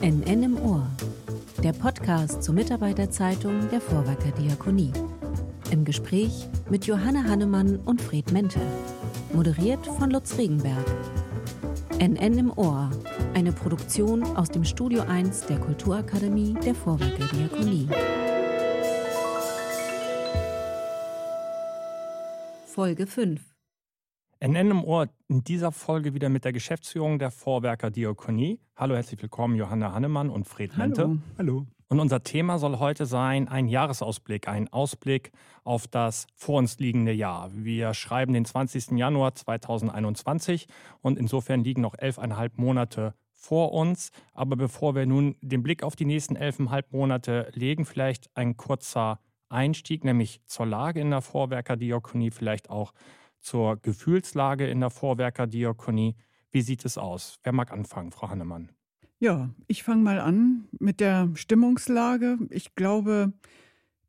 NN 0.00 0.42
im 0.42 0.56
Ohr. 0.64 0.86
Der 1.62 1.72
Podcast 1.72 2.42
zur 2.42 2.54
Mitarbeiterzeitung 2.54 3.68
der 3.70 3.80
Vorwerker 3.80 4.32
Diakonie. 4.32 4.92
Im 5.70 5.84
Gespräch 5.84 6.48
mit 6.68 6.86
Johanna 6.86 7.22
Hannemann 7.24 7.76
und 7.76 8.02
Fred 8.02 8.32
Mente. 8.32 8.60
Moderiert 9.32 9.86
von 9.86 10.10
Lutz 10.10 10.36
Regenberg. 10.38 10.84
NN 12.00 12.38
im 12.38 12.52
Ohr. 12.58 12.90
Eine 13.34 13.52
Produktion 13.52 14.24
aus 14.36 14.48
dem 14.48 14.64
Studio 14.64 15.02
1 15.02 15.46
der 15.46 15.60
Kulturakademie 15.60 16.54
der 16.54 16.74
Vorwerker 16.74 17.28
Diakonie. 17.28 17.88
Folge 22.66 23.06
5 23.06 23.51
NN 24.42 24.72
im 24.72 24.84
Ohr 24.84 25.08
in 25.28 25.44
dieser 25.44 25.70
Folge 25.70 26.14
wieder 26.14 26.28
mit 26.28 26.44
der 26.44 26.52
Geschäftsführung 26.52 27.20
der 27.20 27.30
Vorwerker 27.30 27.92
Diakonie. 27.92 28.58
Hallo, 28.74 28.96
herzlich 28.96 29.22
willkommen, 29.22 29.54
Johanna 29.54 29.92
Hannemann 29.94 30.30
und 30.30 30.48
Fred 30.48 30.76
Mente. 30.76 31.02
Hallo. 31.02 31.18
Hallo. 31.38 31.66
Und 31.86 32.00
unser 32.00 32.24
Thema 32.24 32.58
soll 32.58 32.80
heute 32.80 33.06
sein 33.06 33.46
ein 33.46 33.68
Jahresausblick, 33.68 34.48
ein 34.48 34.66
Ausblick 34.72 35.30
auf 35.62 35.86
das 35.86 36.26
vor 36.34 36.58
uns 36.58 36.80
liegende 36.80 37.12
Jahr. 37.12 37.50
Wir 37.52 37.94
schreiben 37.94 38.32
den 38.32 38.44
20. 38.44 38.98
Januar 38.98 39.36
2021 39.36 40.66
und 41.02 41.20
insofern 41.20 41.62
liegen 41.62 41.80
noch 41.80 41.94
elfeinhalb 41.96 42.58
Monate 42.58 43.14
vor 43.30 43.72
uns. 43.72 44.10
Aber 44.32 44.56
bevor 44.56 44.96
wir 44.96 45.06
nun 45.06 45.36
den 45.40 45.62
Blick 45.62 45.84
auf 45.84 45.94
die 45.94 46.04
nächsten 46.04 46.34
elfeinhalb 46.34 46.92
Monate 46.92 47.52
legen, 47.54 47.84
vielleicht 47.84 48.28
ein 48.36 48.56
kurzer 48.56 49.20
Einstieg, 49.48 50.02
nämlich 50.02 50.40
zur 50.46 50.66
Lage 50.66 50.98
in 50.98 51.10
der 51.10 51.20
Vorwerkerdiakonie, 51.20 52.32
vielleicht 52.32 52.70
auch 52.70 52.92
zur 53.42 53.76
Gefühlslage 53.76 54.66
in 54.66 54.80
der 54.80 54.90
Vorwerkerdiakonie. 54.90 56.16
Wie 56.50 56.62
sieht 56.62 56.84
es 56.84 56.96
aus? 56.96 57.38
Wer 57.42 57.52
mag 57.52 57.72
anfangen, 57.72 58.12
Frau 58.12 58.30
Hannemann? 58.30 58.70
Ja, 59.18 59.50
ich 59.68 59.82
fange 59.82 60.02
mal 60.02 60.18
an 60.18 60.64
mit 60.80 61.00
der 61.00 61.30
Stimmungslage. 61.34 62.38
Ich 62.50 62.74
glaube, 62.74 63.32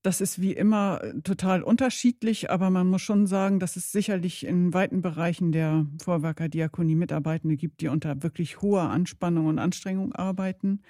das 0.02 0.22
ist 0.22 0.42
wie 0.42 0.52
immer 0.52 1.02
total 1.24 1.64
unterschiedlich, 1.64 2.52
aber 2.52 2.70
man 2.70 2.88
muss 2.88 3.02
schon 3.02 3.26
sagen, 3.26 3.60
dass 3.60 3.76
es 3.78 3.92
sicherlich 3.92 4.46
in 4.46 4.74
weiten 4.74 5.02
Bereichen 5.02 5.52
der 5.52 5.86
Vorwerkerdiakonie 6.04 6.96
Mitarbeitende 6.96 7.56
gibt, 7.56 7.82
die 7.82 7.88
unter 7.88 8.22
wirklich 8.22 8.62
hoher 8.62 8.90
Anspannung 8.90 9.46
und 9.46 9.60
Anstrengung 9.60 10.14
arbeiten 10.14 10.82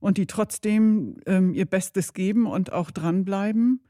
und 0.00 0.16
die 0.16 0.26
trotzdem 0.26 1.16
ähm, 1.26 1.52
ihr 1.52 1.66
Bestes 1.66 2.14
geben 2.14 2.46
und 2.46 2.72
auch 2.72 2.90
dranbleiben. 2.90 3.82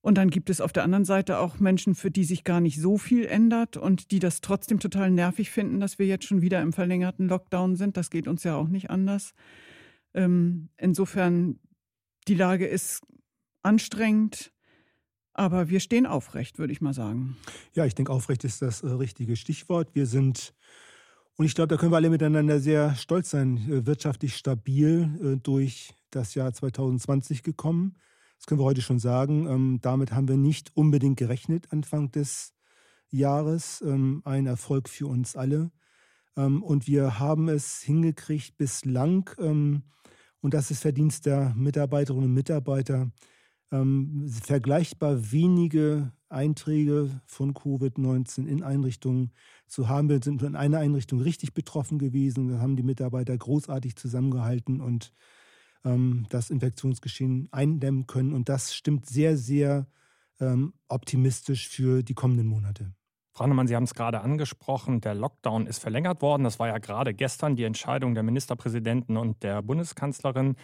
Und 0.00 0.16
dann 0.16 0.30
gibt 0.30 0.48
es 0.48 0.60
auf 0.60 0.72
der 0.72 0.84
anderen 0.84 1.04
Seite 1.04 1.38
auch 1.38 1.58
Menschen, 1.58 1.94
für 1.94 2.10
die 2.10 2.24
sich 2.24 2.44
gar 2.44 2.60
nicht 2.60 2.80
so 2.80 2.98
viel 2.98 3.24
ändert 3.24 3.76
und 3.76 4.10
die 4.10 4.20
das 4.20 4.40
trotzdem 4.40 4.78
total 4.78 5.10
nervig 5.10 5.50
finden, 5.50 5.80
dass 5.80 5.98
wir 5.98 6.06
jetzt 6.06 6.24
schon 6.24 6.40
wieder 6.40 6.62
im 6.62 6.72
verlängerten 6.72 7.28
Lockdown 7.28 7.76
sind. 7.76 7.96
Das 7.96 8.10
geht 8.10 8.28
uns 8.28 8.44
ja 8.44 8.54
auch 8.54 8.68
nicht 8.68 8.90
anders. 8.90 9.34
Ähm, 10.14 10.68
insofern, 10.76 11.58
die 12.28 12.34
Lage 12.34 12.66
ist 12.66 13.02
anstrengend, 13.62 14.52
aber 15.34 15.68
wir 15.68 15.80
stehen 15.80 16.06
aufrecht, 16.06 16.58
würde 16.58 16.72
ich 16.72 16.80
mal 16.80 16.94
sagen. 16.94 17.36
Ja, 17.74 17.84
ich 17.84 17.94
denke, 17.94 18.12
aufrecht 18.12 18.44
ist 18.44 18.62
das 18.62 18.82
äh, 18.82 18.88
richtige 18.88 19.36
Stichwort. 19.36 19.94
Wir 19.94 20.06
sind, 20.06 20.54
und 21.36 21.44
ich 21.44 21.54
glaube, 21.54 21.68
da 21.68 21.76
können 21.76 21.92
wir 21.92 21.96
alle 21.96 22.10
miteinander 22.10 22.60
sehr 22.60 22.94
stolz 22.94 23.30
sein, 23.30 23.58
äh, 23.70 23.86
wirtschaftlich 23.86 24.36
stabil 24.36 25.10
äh, 25.22 25.36
durch 25.36 25.94
das 26.10 26.34
Jahr 26.34 26.52
2020 26.52 27.42
gekommen. 27.42 27.96
Das 28.38 28.46
können 28.46 28.60
wir 28.60 28.64
heute 28.64 28.82
schon 28.82 28.98
sagen. 28.98 29.46
Ähm, 29.46 29.78
damit 29.82 30.12
haben 30.12 30.28
wir 30.28 30.36
nicht 30.36 30.76
unbedingt 30.76 31.18
gerechnet 31.18 31.72
Anfang 31.72 32.10
des 32.12 32.54
Jahres. 33.10 33.82
Ähm, 33.82 34.22
ein 34.24 34.46
Erfolg 34.46 34.88
für 34.88 35.06
uns 35.06 35.36
alle. 35.36 35.70
Ähm, 36.36 36.62
und 36.62 36.86
wir 36.86 37.18
haben 37.18 37.48
es 37.48 37.80
hingekriegt 37.82 38.56
bislang, 38.56 39.30
und 40.40 40.54
das 40.54 40.70
ist 40.70 40.82
Verdienst 40.82 41.26
der 41.26 41.52
Mitarbeiterinnen 41.56 42.26
und 42.26 42.34
Mitarbeiter, 42.34 43.10
vergleichbar 43.70 45.32
wenige 45.32 46.12
Einträge 46.28 47.20
von 47.26 47.54
Covid-19 47.54 48.46
in 48.46 48.62
Einrichtungen 48.62 49.32
zu 49.66 49.88
haben. 49.88 50.08
Wir 50.08 50.20
sind 50.22 50.42
in 50.42 50.56
einer 50.56 50.78
Einrichtung 50.78 51.20
richtig 51.20 51.54
betroffen 51.54 51.98
gewesen. 51.98 52.48
Da 52.48 52.60
haben 52.60 52.76
die 52.76 52.82
Mitarbeiter 52.82 53.36
großartig 53.36 53.96
zusammengehalten 53.96 54.80
und 54.80 55.12
ähm, 55.84 56.26
das 56.28 56.50
Infektionsgeschehen 56.50 57.48
eindämmen 57.52 58.06
können. 58.06 58.32
Und 58.32 58.48
das 58.48 58.74
stimmt 58.74 59.06
sehr, 59.06 59.36
sehr 59.36 59.86
ähm, 60.40 60.74
optimistisch 60.88 61.68
für 61.68 62.02
die 62.02 62.14
kommenden 62.14 62.46
Monate. 62.46 62.92
Frau 63.32 63.44
Hannemann, 63.44 63.68
Sie 63.68 63.76
haben 63.76 63.84
es 63.84 63.94
gerade 63.94 64.20
angesprochen, 64.20 65.00
der 65.00 65.14
Lockdown 65.14 65.66
ist 65.66 65.78
verlängert 65.78 66.22
worden. 66.22 66.42
Das 66.42 66.58
war 66.58 66.68
ja 66.68 66.78
gerade 66.78 67.14
gestern 67.14 67.54
die 67.54 67.64
Entscheidung 67.64 68.14
der 68.14 68.24
Ministerpräsidenten 68.24 69.16
und 69.16 69.42
der 69.42 69.62
Bundeskanzlerin. 69.62 70.56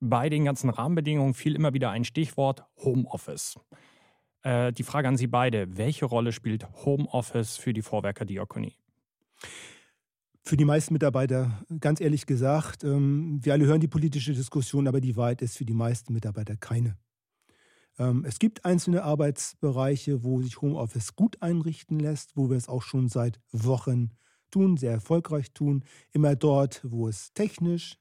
Bei 0.00 0.28
den 0.28 0.44
ganzen 0.44 0.70
Rahmenbedingungen 0.70 1.34
fiel 1.34 1.54
immer 1.54 1.72
wieder 1.72 1.90
ein 1.90 2.04
Stichwort 2.04 2.64
Homeoffice. 2.76 3.58
Äh, 4.42 4.72
die 4.72 4.82
Frage 4.82 5.08
an 5.08 5.16
Sie 5.16 5.26
beide, 5.26 5.76
welche 5.76 6.04
Rolle 6.04 6.32
spielt 6.32 6.66
Homeoffice 6.84 7.56
für 7.56 7.72
die 7.72 7.82
Vorwerkerdiakonie? 7.82 8.76
Für 10.42 10.56
die 10.56 10.64
meisten 10.64 10.94
Mitarbeiter, 10.94 11.64
ganz 11.80 12.00
ehrlich 12.00 12.26
gesagt, 12.26 12.82
ähm, 12.82 13.38
wir 13.42 13.52
alle 13.52 13.66
hören 13.66 13.80
die 13.80 13.88
politische 13.88 14.32
Diskussion, 14.32 14.88
aber 14.88 15.00
die 15.00 15.16
Wahrheit 15.16 15.42
ist 15.42 15.56
für 15.56 15.66
die 15.66 15.74
meisten 15.74 16.12
Mitarbeiter 16.12 16.56
keine. 16.56 16.96
Ähm, 17.98 18.24
es 18.24 18.38
gibt 18.38 18.64
einzelne 18.64 19.02
Arbeitsbereiche, 19.02 20.24
wo 20.24 20.40
sich 20.40 20.60
Homeoffice 20.62 21.14
gut 21.14 21.42
einrichten 21.42 22.00
lässt, 22.00 22.36
wo 22.36 22.48
wir 22.48 22.56
es 22.56 22.68
auch 22.68 22.82
schon 22.82 23.08
seit 23.08 23.38
Wochen 23.52 24.12
tun, 24.50 24.78
sehr 24.78 24.92
erfolgreich 24.92 25.52
tun. 25.52 25.84
Immer 26.12 26.36
dort, 26.36 26.80
wo 26.84 27.06
es 27.06 27.32
technisch, 27.34 27.98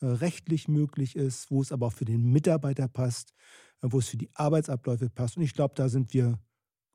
äh, 0.00 0.06
rechtlich 0.06 0.68
möglich 0.68 1.16
ist, 1.16 1.50
wo 1.50 1.60
es 1.60 1.72
aber 1.72 1.88
auch 1.88 1.92
für 1.92 2.04
den 2.04 2.24
Mitarbeiter 2.30 2.86
passt, 2.86 3.34
äh, 3.82 3.88
wo 3.90 3.98
es 3.98 4.08
für 4.08 4.16
die 4.16 4.30
Arbeitsabläufe 4.34 5.10
passt. 5.10 5.36
Und 5.36 5.42
ich 5.42 5.54
glaube, 5.54 5.74
da 5.74 5.88
sind 5.88 6.14
wir 6.14 6.38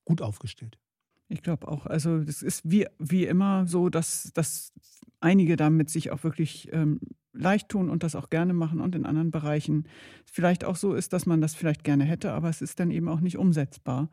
gut 0.05 0.21
aufgestellt. 0.21 0.79
Ich 1.27 1.41
glaube 1.41 1.67
auch. 1.67 1.85
Also 1.85 2.17
es 2.17 2.43
ist 2.43 2.69
wie, 2.69 2.87
wie 2.99 3.25
immer 3.25 3.65
so, 3.67 3.89
dass, 3.89 4.31
dass 4.33 4.71
einige 5.19 5.55
damit 5.55 5.89
sich 5.89 6.11
auch 6.11 6.23
wirklich 6.23 6.69
ähm, 6.71 6.99
leicht 7.33 7.69
tun 7.69 7.89
und 7.89 8.03
das 8.03 8.15
auch 8.15 8.29
gerne 8.29 8.53
machen 8.53 8.79
und 8.79 8.95
in 8.95 9.05
anderen 9.05 9.31
Bereichen 9.31 9.87
vielleicht 10.25 10.63
auch 10.63 10.75
so 10.75 10.93
ist, 10.93 11.13
dass 11.13 11.25
man 11.25 11.41
das 11.41 11.55
vielleicht 11.55 11.83
gerne 11.83 12.03
hätte, 12.03 12.31
aber 12.31 12.49
es 12.49 12.61
ist 12.61 12.79
dann 12.79 12.91
eben 12.91 13.09
auch 13.09 13.19
nicht 13.19 13.37
umsetzbar. 13.37 14.09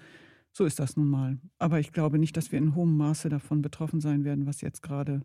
So 0.52 0.64
ist 0.64 0.78
das 0.78 0.96
nun 0.96 1.08
mal. 1.08 1.38
Aber 1.58 1.80
ich 1.80 1.92
glaube 1.92 2.18
nicht, 2.18 2.36
dass 2.36 2.52
wir 2.52 2.58
in 2.58 2.74
hohem 2.74 2.96
Maße 2.96 3.28
davon 3.28 3.62
betroffen 3.62 4.00
sein 4.00 4.24
werden, 4.24 4.46
was 4.46 4.60
jetzt 4.60 4.82
gerade 4.82 5.22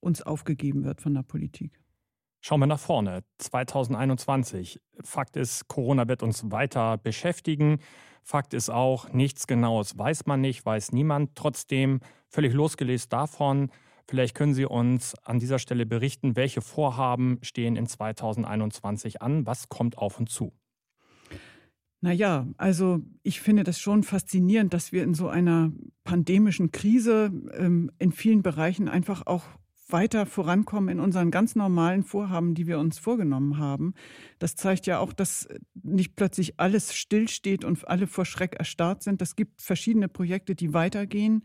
uns 0.00 0.22
aufgegeben 0.22 0.84
wird 0.84 1.00
von 1.00 1.14
der 1.14 1.22
Politik. 1.22 1.80
Schauen 2.40 2.60
wir 2.60 2.66
nach 2.66 2.78
vorne. 2.78 3.24
2021. 3.38 4.80
Fakt 5.02 5.36
ist, 5.36 5.68
Corona 5.68 6.08
wird 6.08 6.22
uns 6.22 6.50
weiter 6.50 6.98
beschäftigen. 6.98 7.78
Fakt 8.26 8.54
ist 8.54 8.70
auch, 8.70 9.12
nichts 9.12 9.46
Genaues 9.46 9.98
weiß 9.98 10.24
man 10.24 10.40
nicht, 10.40 10.64
weiß 10.64 10.92
niemand. 10.92 11.34
Trotzdem, 11.34 12.00
völlig 12.30 12.54
losgelöst 12.54 13.12
davon, 13.12 13.70
vielleicht 14.08 14.34
können 14.34 14.54
Sie 14.54 14.64
uns 14.64 15.14
an 15.24 15.38
dieser 15.38 15.58
Stelle 15.58 15.84
berichten, 15.84 16.34
welche 16.34 16.62
Vorhaben 16.62 17.38
stehen 17.42 17.76
in 17.76 17.86
2021 17.86 19.20
an? 19.20 19.46
Was 19.46 19.68
kommt 19.68 19.98
auf 19.98 20.18
uns 20.18 20.32
zu? 20.32 20.54
Naja, 22.00 22.46
also 22.56 23.00
ich 23.22 23.40
finde 23.40 23.62
das 23.62 23.78
schon 23.78 24.02
faszinierend, 24.02 24.72
dass 24.72 24.92
wir 24.92 25.02
in 25.02 25.12
so 25.12 25.28
einer 25.28 25.72
pandemischen 26.04 26.70
Krise 26.70 27.30
ähm, 27.52 27.90
in 27.98 28.10
vielen 28.10 28.42
Bereichen 28.42 28.88
einfach 28.88 29.26
auch 29.26 29.44
weiter 29.88 30.26
vorankommen 30.26 30.88
in 30.88 31.00
unseren 31.00 31.30
ganz 31.30 31.54
normalen 31.56 32.02
Vorhaben, 32.02 32.54
die 32.54 32.66
wir 32.66 32.78
uns 32.78 32.98
vorgenommen 32.98 33.58
haben. 33.58 33.94
Das 34.38 34.56
zeigt 34.56 34.86
ja 34.86 34.98
auch, 34.98 35.12
dass 35.12 35.48
nicht 35.74 36.16
plötzlich 36.16 36.58
alles 36.58 36.94
stillsteht 36.94 37.64
und 37.64 37.86
alle 37.86 38.06
vor 38.06 38.24
Schreck 38.24 38.54
erstarrt 38.54 39.02
sind. 39.02 39.20
Es 39.20 39.36
gibt 39.36 39.60
verschiedene 39.60 40.08
Projekte, 40.08 40.54
die 40.54 40.72
weitergehen. 40.72 41.44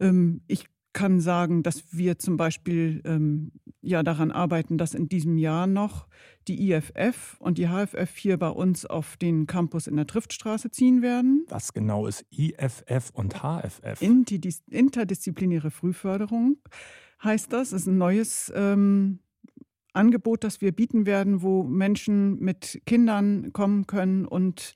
Ähm, 0.00 0.42
ich 0.46 0.66
kann 0.92 1.20
sagen, 1.20 1.62
dass 1.62 1.84
wir 1.96 2.18
zum 2.18 2.36
Beispiel 2.36 3.00
ähm, 3.04 3.52
ja 3.80 4.02
daran 4.02 4.30
arbeiten, 4.30 4.78
dass 4.78 4.94
in 4.94 5.08
diesem 5.08 5.38
Jahr 5.38 5.66
noch 5.66 6.06
die 6.48 6.70
IFF 6.70 7.36
und 7.38 7.58
die 7.58 7.68
HFF 7.68 8.14
hier 8.16 8.38
bei 8.38 8.48
uns 8.48 8.84
auf 8.84 9.16
den 9.16 9.46
Campus 9.46 9.86
in 9.86 9.96
der 9.96 10.06
Triftstraße 10.06 10.70
ziehen 10.70 11.02
werden. 11.02 11.46
Was 11.48 11.72
genau 11.72 12.06
ist 12.06 12.26
IFF 12.30 13.10
und 13.12 13.42
HFF? 13.42 14.02
Interdisziplinäre 14.70 15.70
Frühförderung 15.70 16.58
heißt 17.22 17.52
das. 17.52 17.72
Es 17.72 17.82
ist 17.82 17.86
ein 17.86 17.98
neues 17.98 18.52
ähm, 18.54 19.20
Angebot, 19.92 20.44
das 20.44 20.60
wir 20.60 20.72
bieten 20.72 21.06
werden, 21.06 21.42
wo 21.42 21.62
Menschen 21.62 22.38
mit 22.40 22.82
Kindern 22.86 23.52
kommen 23.52 23.86
können 23.86 24.26
und 24.26 24.74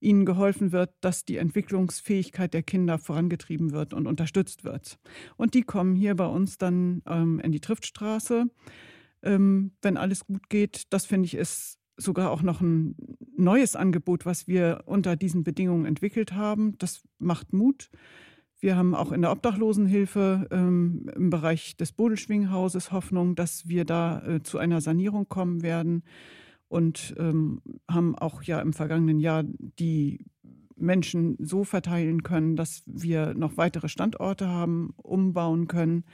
ihnen 0.00 0.24
geholfen 0.24 0.72
wird, 0.72 0.90
dass 1.00 1.24
die 1.24 1.38
Entwicklungsfähigkeit 1.38 2.54
der 2.54 2.62
Kinder 2.62 2.98
vorangetrieben 2.98 3.72
wird 3.72 3.94
und 3.94 4.06
unterstützt 4.06 4.64
wird. 4.64 4.98
Und 5.36 5.54
die 5.54 5.62
kommen 5.62 5.96
hier 5.96 6.14
bei 6.14 6.26
uns 6.26 6.58
dann 6.58 7.02
ähm, 7.06 7.40
in 7.40 7.50
die 7.50 7.60
Triftstraße, 7.60 8.46
ähm, 9.22 9.72
wenn 9.82 9.96
alles 9.96 10.26
gut 10.26 10.48
geht. 10.48 10.84
Das 10.90 11.06
finde 11.06 11.26
ich 11.26 11.34
ist 11.34 11.78
sogar 11.96 12.30
auch 12.30 12.42
noch 12.42 12.60
ein 12.60 12.94
neues 13.36 13.74
Angebot, 13.74 14.24
was 14.24 14.46
wir 14.46 14.82
unter 14.86 15.16
diesen 15.16 15.42
Bedingungen 15.42 15.84
entwickelt 15.84 16.32
haben. 16.32 16.78
Das 16.78 17.02
macht 17.18 17.52
Mut. 17.52 17.90
Wir 18.60 18.76
haben 18.76 18.94
auch 18.94 19.12
in 19.12 19.22
der 19.22 19.30
Obdachlosenhilfe 19.30 20.48
ähm, 20.50 21.10
im 21.14 21.30
Bereich 21.30 21.76
des 21.76 21.92
Bodelschwinghauses 21.92 22.90
Hoffnung, 22.90 23.36
dass 23.36 23.68
wir 23.68 23.84
da 23.84 24.20
äh, 24.26 24.42
zu 24.42 24.58
einer 24.58 24.80
Sanierung 24.80 25.28
kommen 25.28 25.62
werden 25.62 26.02
und 26.66 27.14
ähm, 27.18 27.62
haben 27.88 28.16
auch 28.16 28.42
ja 28.42 28.60
im 28.60 28.72
vergangenen 28.72 29.20
Jahr 29.20 29.44
die 29.44 30.24
Menschen 30.76 31.36
so 31.38 31.64
verteilen 31.64 32.22
können, 32.22 32.56
dass 32.56 32.82
wir 32.86 33.34
noch 33.34 33.56
weitere 33.56 33.88
Standorte 33.88 34.48
haben, 34.48 34.92
umbauen 34.96 35.68
können, 35.68 36.04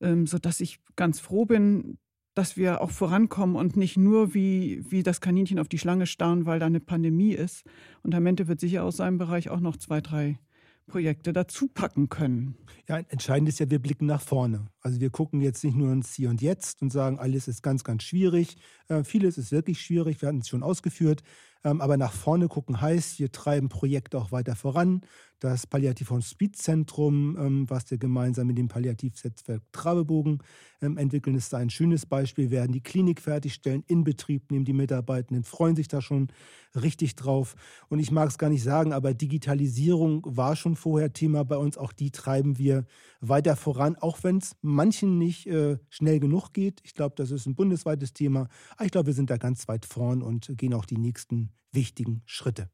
ähm, 0.00 0.26
sodass 0.26 0.60
ich 0.60 0.80
ganz 0.94 1.18
froh 1.18 1.46
bin, 1.46 1.98
dass 2.34 2.56
wir 2.56 2.80
auch 2.80 2.90
vorankommen 2.90 3.56
und 3.56 3.76
nicht 3.76 3.96
nur 3.96 4.34
wie, 4.34 4.84
wie 4.90 5.02
das 5.02 5.20
Kaninchen 5.20 5.58
auf 5.58 5.68
die 5.68 5.78
Schlange 5.78 6.06
starren, 6.06 6.46
weil 6.46 6.58
da 6.60 6.66
eine 6.66 6.80
Pandemie 6.80 7.32
ist. 7.32 7.64
Und 8.02 8.12
Herr 8.12 8.20
Mente 8.20 8.46
wird 8.46 8.60
sicher 8.60 8.84
aus 8.84 8.98
seinem 8.98 9.18
Bereich 9.18 9.48
auch 9.48 9.60
noch 9.60 9.76
zwei, 9.78 10.00
drei 10.00 10.38
Projekte 10.86 11.32
dazu 11.32 11.68
packen 11.68 12.08
können. 12.08 12.56
Ja, 12.88 12.98
entscheidend 12.98 13.48
ist 13.48 13.58
ja, 13.58 13.68
wir 13.68 13.80
blicken 13.80 14.06
nach 14.06 14.22
vorne. 14.22 14.68
Also 14.80 15.00
wir 15.00 15.10
gucken 15.10 15.40
jetzt 15.40 15.64
nicht 15.64 15.76
nur 15.76 15.92
ins 15.92 16.14
Hier 16.14 16.30
und 16.30 16.40
Jetzt 16.40 16.82
und 16.82 16.90
sagen, 16.90 17.18
alles 17.18 17.48
ist 17.48 17.62
ganz, 17.62 17.82
ganz 17.84 18.04
schwierig. 18.04 18.56
Äh, 18.88 19.02
vieles 19.02 19.38
ist 19.38 19.50
wirklich 19.50 19.80
schwierig, 19.80 20.22
wir 20.22 20.28
hatten 20.28 20.38
es 20.40 20.48
schon 20.48 20.62
ausgeführt. 20.62 21.22
Ähm, 21.66 21.80
aber 21.80 21.96
nach 21.96 22.12
vorne 22.12 22.46
gucken 22.46 22.80
heißt, 22.80 23.18
wir 23.18 23.32
treiben 23.32 23.68
Projekte 23.68 24.18
auch 24.18 24.30
weiter 24.30 24.54
voran. 24.54 25.00
Das 25.40 25.66
Palliativ- 25.66 26.12
und 26.12 26.22
Speed-Zentrum, 26.22 27.36
ähm, 27.38 27.68
was 27.68 27.90
wir 27.90 27.98
gemeinsam 27.98 28.46
mit 28.46 28.56
dem 28.56 28.68
Palliativnetzwerk 28.68 29.62
Travebogen 29.72 30.38
ähm, 30.80 30.96
entwickeln, 30.96 31.34
ist 31.34 31.52
da 31.52 31.58
ein 31.58 31.68
schönes 31.68 32.06
Beispiel. 32.06 32.50
Wir 32.50 32.58
werden 32.58 32.72
die 32.72 32.84
Klinik 32.84 33.20
fertigstellen, 33.20 33.82
in 33.88 34.04
Betrieb 34.04 34.52
nehmen. 34.52 34.64
Die 34.64 34.72
Mitarbeitenden 34.72 35.42
freuen 35.42 35.74
sich 35.74 35.88
da 35.88 36.00
schon 36.00 36.28
richtig 36.76 37.16
drauf. 37.16 37.56
Und 37.88 37.98
ich 37.98 38.12
mag 38.12 38.28
es 38.28 38.38
gar 38.38 38.48
nicht 38.48 38.62
sagen, 38.62 38.92
aber 38.92 39.12
Digitalisierung 39.12 40.22
war 40.24 40.54
schon 40.54 40.76
vorher 40.76 41.12
Thema 41.12 41.44
bei 41.44 41.56
uns. 41.56 41.76
Auch 41.76 41.92
die 41.92 42.12
treiben 42.12 42.58
wir 42.58 42.86
weiter 43.20 43.56
voran, 43.56 43.96
auch 43.96 44.22
wenn 44.22 44.38
es 44.38 44.52
manchen 44.62 45.18
nicht 45.18 45.48
äh, 45.48 45.78
schnell 45.88 46.20
genug 46.20 46.52
geht. 46.52 46.80
Ich 46.84 46.94
glaube, 46.94 47.16
das 47.16 47.32
ist 47.32 47.46
ein 47.46 47.56
bundesweites 47.56 48.12
Thema. 48.12 48.48
Aber 48.76 48.84
ich 48.84 48.92
glaube, 48.92 49.08
wir 49.08 49.14
sind 49.14 49.30
da 49.30 49.36
ganz 49.36 49.66
weit 49.66 49.84
vorn 49.84 50.22
und 50.22 50.52
gehen 50.56 50.72
auch 50.72 50.84
die 50.86 50.98
nächsten 50.98 51.50
wichtigen 51.72 52.22
Schritte. 52.24 52.70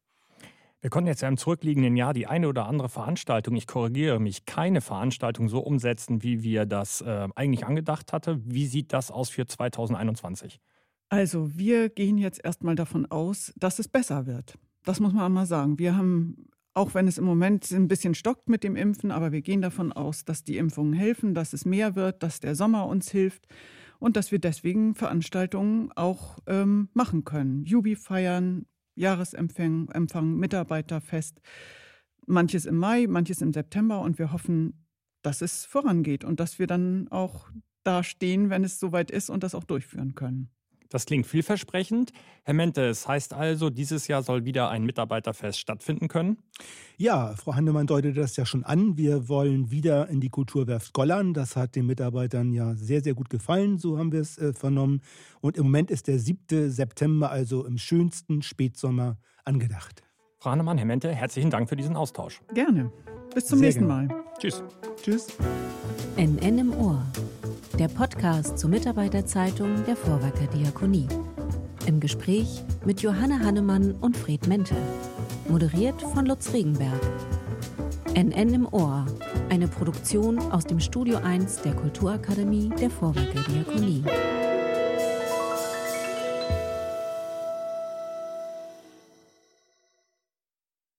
Wir 0.83 0.91
konnten 0.91 1.07
jetzt 1.07 1.23
ja 1.23 1.29
im 1.29 1.37
zurückliegenden 1.37 1.97
Jahr 1.97 2.13
die 2.13 2.27
eine 2.27 2.49
oder 2.49 2.67
andere 2.67 2.89
Veranstaltung, 2.89 3.55
ich 3.55 3.69
korrigiere 3.69 4.19
mich, 4.19 4.47
keine 4.47 4.81
Veranstaltung 4.81 5.49
so 5.49 5.61
umsetzen, 5.61 6.25
wie 6.25 6.43
wir 6.43 6.67
das 6.67 7.01
äh, 7.03 7.29
eigentlich 7.37 7.65
angedacht 7.65 8.13
hatten. 8.13 8.43
Wie 8.45 8.67
sieht 8.67 8.93
das 8.93 9.13
aus 9.13 9.31
für 9.31 9.47
2021? 9.47 10.61
Also 11.09 11.57
wir 11.57 11.89
gehen 11.89 12.19
jetzt 12.19 12.45
erstmal 12.45 12.75
davon 12.75 13.07
aus, 13.07 13.53
dass 13.57 13.79
es 13.79 13.87
besser 13.87 14.27
wird. 14.27 14.59
Das 14.83 14.99
muss 14.99 15.13
man 15.13 15.31
mal 15.31 15.47
sagen. 15.47 15.79
Wir 15.79 15.97
haben, 15.97 16.49
auch 16.75 16.95
wenn 16.95 17.07
es 17.07 17.19
im 17.19 17.25
Moment 17.27 17.71
ein 17.71 17.87
bisschen 17.87 18.17
stockt 18.17 18.49
mit 18.49 18.65
dem 18.65 18.75
Impfen, 18.75 19.13
aber 19.13 19.31
wir 19.31 19.43
gehen 19.43 19.63
davon 19.63 19.93
aus, 19.93 20.25
dass 20.25 20.43
die 20.43 20.57
Impfungen 20.57 20.95
helfen, 20.95 21.33
dass 21.33 21.53
es 21.53 21.65
mehr 21.65 21.95
wird, 21.95 22.25
dass 22.25 22.41
der 22.41 22.57
Sommer 22.57 22.87
uns 22.87 23.09
hilft 23.09 23.47
und 24.01 24.17
dass 24.17 24.33
wir 24.33 24.41
deswegen 24.41 24.97
Veranstaltungen 24.97 25.93
auch 25.93 26.39
ähm, 26.49 26.89
machen 26.93 27.25
können. 27.25 27.65
Jubi 27.67 27.95
feiern, 27.95 28.67
Jahresempfang, 28.95 29.89
Empfang, 29.91 30.37
Mitarbeiterfest. 30.37 31.41
Manches 32.27 32.67
im 32.67 32.77
Mai, 32.77 33.07
manches 33.09 33.43
im 33.43 33.53
September 33.53 34.01
und 34.01 34.19
wir 34.19 34.33
hoffen, 34.33 34.87
dass 35.23 35.43
es 35.43 35.65
vorangeht 35.65 36.25
und 36.25 36.41
dass 36.41 36.59
wir 36.59 36.67
dann 36.67 37.09
auch 37.09 37.51
da 37.85 38.05
stehen, 38.05 38.51
wenn 38.51 38.65
es 38.65 38.79
soweit 38.79 39.11
ist 39.11 39.31
und 39.31 39.43
das 39.43 39.55
auch 39.55 39.65
durchführen 39.65 40.15
können. 40.15 40.51
Das 40.93 41.07
klingt 41.07 41.27
vielversprechend. 41.27 42.13
Herr 42.45 42.53
Mente, 42.53 42.83
es 42.85 43.09
heißt 43.09 43.33
also, 43.33 43.71
dieses 43.71 44.09
Jahr 44.09 44.23
soll 44.23 44.45
wieder 44.45 44.69
ein 44.69 44.85
Mitarbeiterfest 44.85 45.59
stattfinden 45.59 46.07
können? 46.07 46.37
Ja, 46.99 47.35
Frau 47.35 47.55
Hannemann 47.55 47.87
deutete 47.87 48.21
das 48.21 48.37
ja 48.37 48.45
schon 48.45 48.63
an. 48.63 48.99
Wir 48.99 49.27
wollen 49.27 49.71
wieder 49.71 50.11
in 50.11 50.21
die 50.21 50.29
Kulturwerft 50.29 50.93
Gollern. 50.93 51.33
Das 51.33 51.57
hat 51.57 51.77
den 51.77 51.87
Mitarbeitern 51.87 52.53
ja 52.53 52.75
sehr, 52.75 53.03
sehr 53.03 53.15
gut 53.15 53.31
gefallen, 53.31 53.79
so 53.79 53.97
haben 53.97 54.13
wir 54.13 54.21
es 54.21 54.37
äh, 54.37 54.53
vernommen. 54.53 55.01
Und 55.41 55.57
im 55.57 55.65
Moment 55.65 55.91
ist 55.91 56.09
der 56.09 56.19
7. 56.19 56.71
September, 56.71 57.31
also 57.31 57.65
im 57.65 57.79
schönsten 57.79 58.43
Spätsommer, 58.43 59.17
angedacht. 59.47 60.03
Frau 60.41 60.51
Hannemann, 60.51 60.77
Herr 60.77 60.87
Mente, 60.87 61.11
herzlichen 61.15 61.49
Dank 61.49 61.71
für 61.71 61.77
diesen 61.77 61.97
Austausch. 61.97 62.43
Gerne. 62.53 62.93
Bis 63.35 63.47
zum 63.47 63.61
sehr 63.61 63.69
nächsten 63.69 63.87
gerne. 63.87 64.09
Mal. 64.09 64.25
Tschüss. 64.39 64.63
Tschüss. 65.03 65.29
NN 66.19 66.59
im 66.59 66.75
Ohr 66.75 67.03
der 67.83 67.89
Podcast 67.89 68.61
zur 68.61 68.71
Mitarbeiterzeitung 68.71 69.85
der 69.87 69.97
Vorwerker 69.97 70.47
Diakonie. 70.55 71.09
Im 71.87 71.99
Gespräch 71.99 72.63
mit 72.85 73.03
Johanna 73.03 73.41
Hannemann 73.41 73.97
und 74.01 74.17
Fred 74.17 74.47
Mente. 74.47 74.77
Moderiert 75.49 76.01
von 76.01 76.27
Lutz 76.27 76.53
Regenberg. 76.53 77.01
NN 78.15 78.55
im 78.55 78.69
Ohr, 78.73 79.05
eine 79.51 79.67
Produktion 79.67 80.39
aus 80.53 80.65
dem 80.65 80.79
Studio 80.79 81.19
1 81.25 81.63
der 81.63 81.75
Kulturakademie 81.75 82.71
der 82.81 82.89
Vorwerker 82.89 83.43
Diakonie. 83.51 84.05